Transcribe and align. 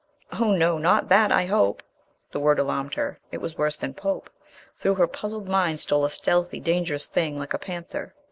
"Oh, 0.31 0.49
no! 0.53 0.79
Not 0.79 1.09
that, 1.09 1.31
I 1.31 1.45
hope!" 1.45 1.83
The 2.31 2.39
word 2.39 2.57
alarmed 2.57 2.95
her. 2.95 3.19
It 3.31 3.37
was 3.37 3.55
worse 3.59 3.75
than 3.75 3.93
pope. 3.93 4.31
Through 4.75 4.95
her 4.95 5.05
puzzled 5.05 5.47
mind 5.47 5.79
stole 5.79 6.03
a 6.05 6.09
stealthy, 6.09 6.59
dangerous 6.59 7.05
thing... 7.05 7.37
like 7.37 7.53
a 7.53 7.59
panther. 7.59 8.15